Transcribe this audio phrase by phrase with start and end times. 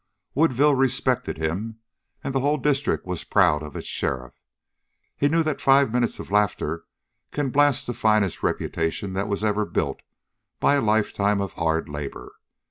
[0.33, 1.77] Woodville respected him,
[2.23, 4.33] and the whole district was proud of its sheriff.
[5.15, 6.85] He knew that five minutes of laughter
[7.31, 10.01] can blast the finest reputation that was ever built
[10.59, 12.31] by a lifetime of hard labor.